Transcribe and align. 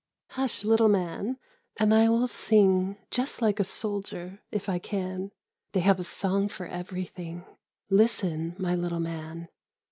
"Hush, 0.29 0.63
little 0.63 0.89
man, 0.89 1.37
and 1.77 1.93
I 1.93 2.09
will 2.09 2.27
sing 2.27 2.97
Just 3.11 3.39
like 3.39 3.59
a 3.59 3.63
soldier, 3.63 4.41
if 4.49 4.67
I 4.67 4.79
can; 4.79 5.31
They 5.73 5.81
have 5.81 5.99
a 5.99 6.03
song 6.03 6.49
for 6.49 6.65
everything. 6.65 7.45
Listen, 7.87 8.55
my 8.57 8.73
little 8.73 8.99
man! 8.99 9.47